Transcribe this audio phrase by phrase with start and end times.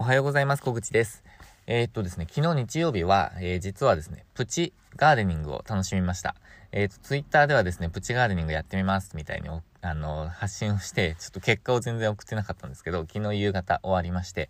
[0.00, 0.62] おはようございます。
[0.62, 1.22] 小口です。
[1.66, 6.36] えー、っとですね、昨日日曜日は、えー、実はですね、プチガーデニングを楽しみました。
[6.72, 14.48] えー、っと、ツイッターではですね、プチガーデニングやってみますみたいに、あの、発信をして、ちょっと結果を全然送ってなかったんですけど、昨日夕方終わりまして、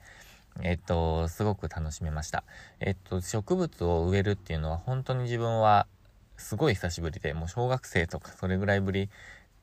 [0.63, 2.44] えっと、すごく楽しめました。
[2.78, 5.88] えっと、植物を植えるっていうのは本当に自分は
[6.37, 9.10] すごい久しぶりで、もう小学生とかそれぐらいぶり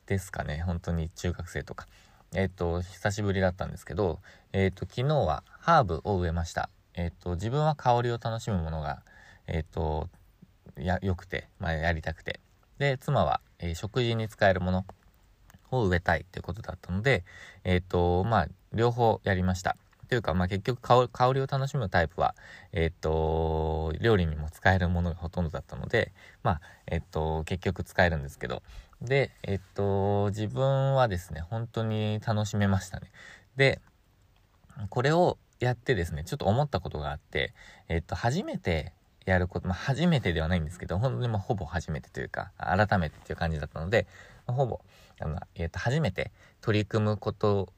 [0.04, 0.60] ですかね。
[0.60, 1.86] 本当に中学生とか。
[2.34, 4.20] えっ、と、久しぶりだったんですけど、
[4.52, 6.68] えっ、と、昨日はハーブを植えました。
[6.94, 9.02] えっ、と、自分は香りを楽しむものが、
[9.46, 10.08] えっ、と、
[10.76, 12.40] や、良くて、まあ、やりたくて。
[12.78, 14.84] で、妻は、え食事に使えるもの
[15.70, 17.24] を植えたいということだったので、
[17.64, 19.76] えっ、と、まあ、両方やりました。
[20.08, 22.34] というか、まあ、結局香りを楽しむタイプは、
[22.72, 26.12] えっ、と、料理にも使えるものがほとんどだったので、
[26.42, 28.62] まあ、えっ、と、結局使えるんですけど、
[29.02, 33.10] で、えっと、自分はですね、本当に楽しめましたね。
[33.56, 33.80] で、
[34.88, 37.52] これをやってですね、ちょっと思ったことがあって、
[37.88, 38.92] えっと、初めて
[39.26, 44.06] やること、まあ、初めてではないんですけど、本当にもうほぼ初めてというか、改めてっていう感じだったので、
[44.46, 44.80] ま、ほぼ、
[45.20, 47.72] あの、えっと、初めて取り組むこと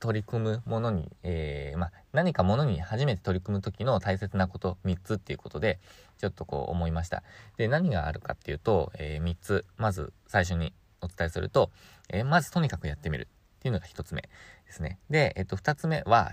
[0.00, 5.78] 取り組むものに、えー、まあ、何かものに初めて取り組む時の大切なこと3つっていうことで、
[6.18, 7.22] ちょっとこう思いました。
[7.56, 11.70] で、何があるかっていうと、えー、3つ、まず最初にお伝えすると、
[12.08, 14.28] えー、まずとにかくやってみるっていうのが1つ目で
[14.72, 14.98] すね。
[15.10, 16.32] で、えっ、と、2つ目は、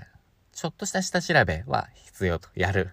[0.51, 2.91] ちょっとした下調べは必要と、やる。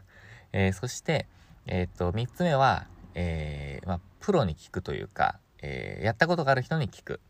[0.53, 1.27] えそして、
[1.67, 7.21] えっ、と、3つ目は、えまあ、プロに聞くというか、えやったことがある人に聞く。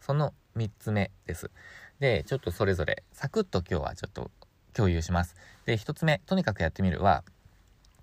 [0.00, 1.50] その3つ目です。
[2.02, 4.32] で、ちょっとそれぞれ、サクッと今日はちょっと
[4.74, 5.36] 共有します。
[5.66, 7.22] で、一つ目、とにかくやってみるは、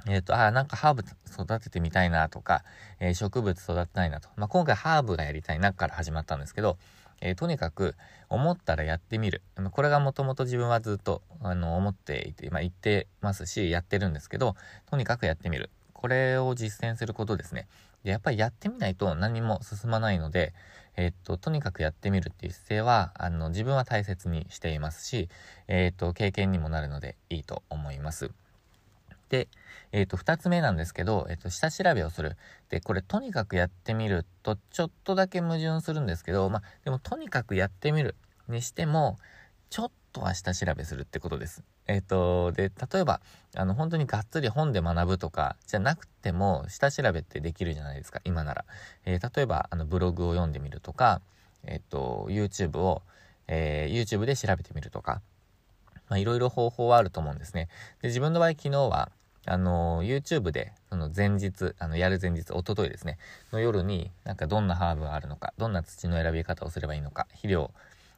[0.07, 2.63] えっ、ー、と、あ、なんかハーブ育ててみたいなとか、
[3.01, 4.29] えー、植物育てたいなと。
[4.37, 6.77] まあ、今回ハーブがやりたいなから始まったんですけど、
[7.19, 7.95] えー、とにかく
[8.29, 9.41] 思ったらやってみる。
[9.71, 14.55] これがもともと自分はずっと、あの、思っていて、まあ、言ってますし、やってるんですけど、
[14.89, 15.71] とにかくやってみる。
[15.91, 17.67] これを実践することですね。
[18.05, 20.53] で、やっぱりやってみないと何も進まないので、
[20.97, 25.29] えっと、とにかくやってみるっていう姿勢は、あの、自分は大切にしていますし、
[25.67, 28.31] えっと、経験にもなるのでいいと思います。
[29.29, 29.47] で、
[29.91, 32.35] えっ、と、二つ目なんですけど、えっ、と、下調べをする。
[32.69, 38.15] で、これ、とにかくやってみると、ちょっとだけ矛盾するんですけど、まあ、でも、とにかくやってみる
[38.47, 39.17] にしても、
[39.69, 41.63] ちょっとは下調べするってことです。
[41.87, 43.21] えっ、ー、と、で、例えば、
[43.55, 48.65] あの、本当にがっつり本で学ぶとか、じゃなくても、下調べってできるじゃないですか、今なら。
[49.05, 51.21] えー、例えば、あの、ブログを読んでみるとか、
[51.63, 53.01] えっ、ー、と、YouTube を、
[53.47, 55.21] え YouTube で調べてみるとか、
[56.07, 57.67] まあ、いろいろ方法はあると思うんですね。
[58.01, 59.11] で、自分の場合、昨日は、
[59.45, 63.17] あの、YouTube で、その前日、あの、やる前日、おとといですね、
[63.51, 67.71] の夜に、なんかどんなハーブがあるのか、どんな土の選び方をすればいいのか、肥料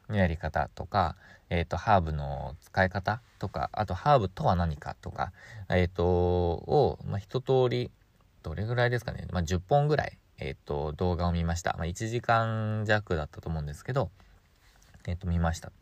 [0.08, 1.16] のやり方とか、
[1.50, 5.32] えっ、ー、と、ハーブの使い方とか、あと、ハーブとは何かとか、
[5.68, 7.90] えっ、ー、と、を、まあ、一通り、
[8.42, 11.74] どれぐらいですかね、まあ、10本ぐらい、えっ、ー、と、動画を見ました。
[11.78, 14.10] まあ、1時間弱だったと思うんですけど、
[15.06, 15.72] えっ、と、見ました。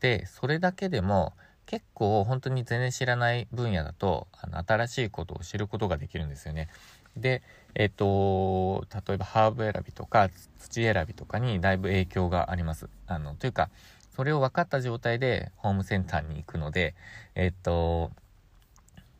[0.00, 1.32] で、それだけでも、
[1.66, 6.68] 結構本当に全然知らない分野だと、あの、新しいことを知ることができるんですよね。
[7.16, 7.42] で、
[7.74, 12.88] えっ、と、例えばハーブ選びとか土選びとかにだいぶ影響があります。
[13.06, 13.70] あの、というか、
[14.14, 16.94] それを分かった状態でホームセンターに行くので、
[17.34, 18.12] えっと、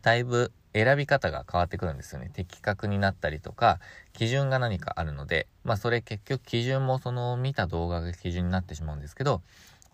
[0.03, 2.31] だいぶ選び方が変わってくるんですよね。
[2.33, 3.81] 的確になったりとか、
[4.13, 9.41] 基準が何かあるので、まあそれ結局基準もその見た動画が基準になってしまうんですけど、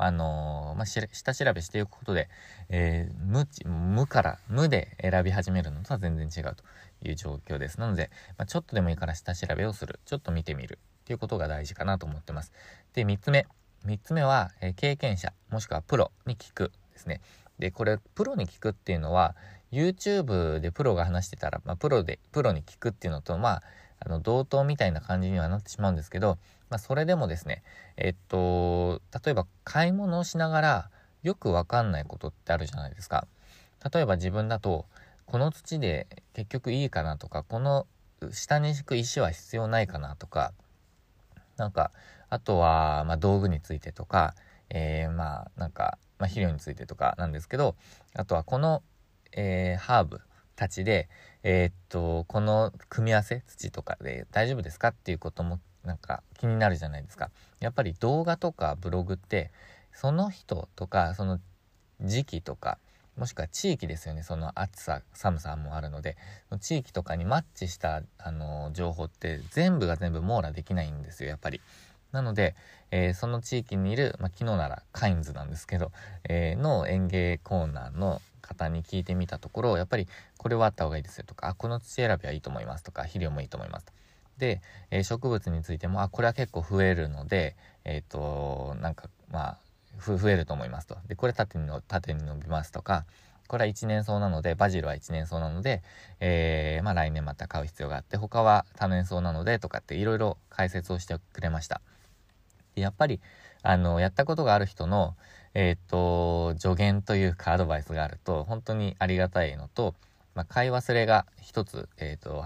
[0.03, 2.31] あのー、まあ、下調べしていくことで、
[2.71, 6.65] えー、無、無から、無で選び始めるのとは全然違うと
[7.07, 7.79] いう状況です。
[7.79, 10.01] なので、まあ、ちょっとでもいいから下調べをする。
[10.07, 10.79] ちょっと見てみる。
[11.03, 12.53] っていうことが大事かなと思ってます。
[12.95, 13.47] で、3つ目。
[13.85, 17.21] 3つ目は、えー、経験者、もしくはプロに聞くですね。
[17.59, 19.37] で、これ、プロに聞くっていうのは、
[19.71, 23.63] YouTube でプロが話してたら、まあ、プロで、プロに聞くっていうのと、まあ、
[24.01, 26.39] あの、同等みたいな感じにはなってしまうんですけど、
[26.71, 27.63] まあ、それでもですね、
[27.97, 30.91] えっと、例えば買い物をしながら、
[31.23, 33.27] よくわかんないことってあるじゃないですか。
[33.93, 34.87] 例えば自分だと、
[35.27, 37.87] この土で結局いいかなとか、この
[38.31, 40.53] 下に敷く石は必要ないかなとか、
[41.57, 41.91] なんか、
[42.29, 44.35] あとは、ま、道具についてとか、
[44.71, 47.75] えー、まあ、なんか、まあ、肥料についてとかなんですけど、
[48.15, 48.83] あとはこの、
[49.33, 50.21] えー、ハーブ
[50.57, 51.09] たちで、
[51.43, 57.31] えー、っと、この組み合わせ、土とかで大丈夫ですかっていうことも、なんか気になるじゃないですか。
[57.61, 59.51] やっぱり動画とかブログって、
[59.93, 61.41] その人とか、その
[62.01, 62.79] 時期とか、
[63.17, 64.23] もしくは地域ですよね。
[64.23, 66.17] その暑さ、寒さもあるので、
[66.61, 71.61] 地域とかにマッチした、あの、情報って全部が全部網羅できないんですよ、やっぱり。
[72.13, 72.55] なので、
[72.91, 75.93] えー、その地域にいる、まあ、昨日ならカインズなんですけど、
[76.25, 83.93] えー、の園芸コーナーの方に聞いてみたところ、やっぱりこれはあった方がいいですよとか、あ、この土選びはいいと思いますとか、肥料もいいと思いますと。
[84.41, 84.61] で、
[84.91, 87.55] えー、植物についても、あ、これは結構増えるので、
[87.85, 89.59] えっ、ー、と、なんか、まあ、
[89.99, 90.97] 増えると思いますと。
[91.07, 93.05] で、これ縦にの縦に伸びますとか、
[93.47, 95.83] これは一年草なので、バジルは一年草なので、
[96.21, 101.81] えー、まあ来年また買う必要があって、他は多年草なのでとかっていろいろ解説をしてくれました。
[102.77, 103.21] やっぱり、
[103.63, 105.17] あの、やったことがある人の、
[105.55, 109.95] えっ、ー、と、助言というかアドバイスがあると、本当にありがたいのと、
[110.35, 112.45] まあ、買い忘れが一つ、えっ、ー、と、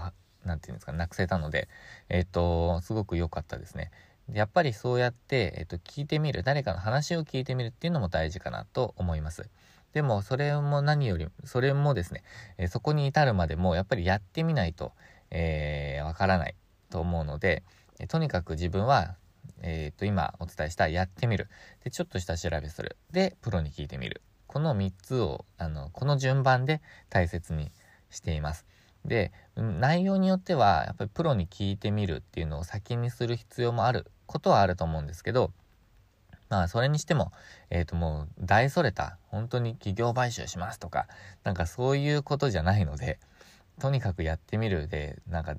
[0.53, 1.67] んていうんですか、なくせたので、
[2.09, 3.89] えっ、ー、と、すごく良かったですね。
[4.31, 9.49] やっぱりそうやって、えっ、と、聞いてみる、誰かの話を聞いてみるっていうのも大事かなと思います。
[9.93, 12.23] でも、それも何より、それもですね、
[12.57, 14.93] えそこに至るまでも、やっぱりやってみないと、
[15.31, 16.55] えわからない
[16.91, 17.63] と思うので、
[17.99, 19.15] えとにかく自分は
[19.61, 21.47] えっ、ー、と、今お伝えしたやってみる。
[21.83, 22.97] で、ちょっとした調べする。
[23.11, 24.21] で、プロに聞いてみる。
[24.47, 27.71] この3つを、あの、この順番で大切に
[28.09, 28.65] しています。
[29.05, 35.51] で、内容によっては、やっぱりプロに聞いてみるっていうのを先にする必要もあることはあると思うんですけど、
[36.49, 37.31] まあ、それにしても、
[37.69, 41.07] えっ、ー、と、もう、大それた、本当に企業買収しますとか、
[41.43, 43.19] なんかそういうことじゃないので、
[43.79, 45.55] とにかくやってみるで、なんか、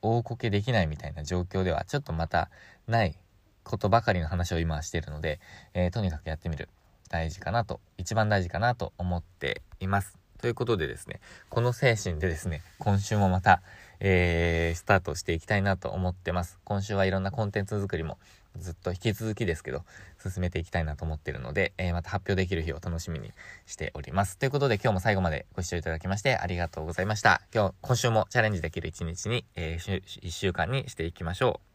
[0.00, 2.50] 大こけできないみたいな状況では、ちょっとまた
[2.86, 3.16] ない
[3.62, 5.40] ことばかりの話を今しているので、
[5.72, 6.68] えー、とにかくやってみる。
[7.10, 10.23] 大事かなと、一番大事かなと思っています。
[10.44, 13.62] ということでですね、この精神でですね、今週もまた、
[13.98, 16.58] えー、スタートしていきたいなと思ってます。
[16.64, 18.18] 今週はいろんなコンテンツ作りも
[18.58, 19.84] ずっと引き続きですけど、
[20.22, 23.32] 進めていきたいなと思ってるので、えー、また発表できる日を楽しみに
[23.64, 24.36] しております。
[24.36, 27.40] ということで今日も最後までご視聴いただきましてありがとうございました。
[27.54, 31.73] 今日、今週もチャレンジできる一日に、えー、1週間にしていきましょう。